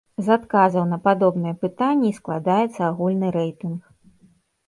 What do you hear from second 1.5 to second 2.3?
пытанні і